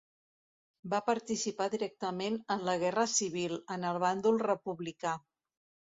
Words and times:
Va 0.93 1.01
participar 1.09 1.67
directament 1.75 2.39
en 2.55 2.65
la 2.71 2.75
Guerra 2.87 3.07
Civil, 3.19 3.55
en 3.77 3.89
el 3.91 4.01
bàndol 4.05 4.45
republicà. 4.53 5.17